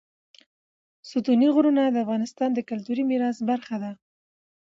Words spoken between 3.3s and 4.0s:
برخه ده.